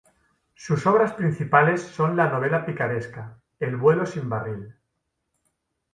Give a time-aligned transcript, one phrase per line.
[0.55, 4.73] Sus obras principales son la novela picaresca "El vuelo sin barril".